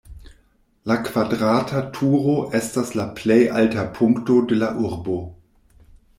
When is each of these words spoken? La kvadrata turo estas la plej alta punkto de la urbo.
La 0.91 0.95
kvadrata 1.07 1.81
turo 1.97 2.33
estas 2.61 2.91
la 3.01 3.07
plej 3.21 3.39
alta 3.61 3.85
punkto 4.01 4.41
de 4.53 4.61
la 4.65 4.73
urbo. 4.89 5.21